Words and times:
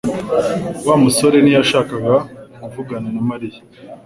Wa 0.87 0.95
musore 1.03 1.37
ntiyashakaga 1.41 2.15
kuvugana 2.61 3.07
na 3.15 3.21
Mariya 3.29 3.59